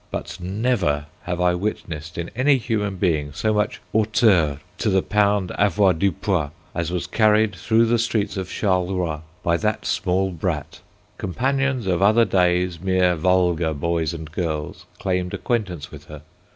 [0.09, 5.51] But never have I witnessed in any human being so much hauteur to the pound
[5.59, 10.79] avoir dupois as was carried through the streets of Charleroi by that small brat.
[11.19, 16.23] Companions of other days, mere vulgar boys and girls, claimed acquaintance with her.